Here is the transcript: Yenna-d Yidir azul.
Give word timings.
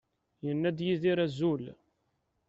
Yenna-d 0.45 0.79
Yidir 0.85 1.17
azul. 1.25 1.63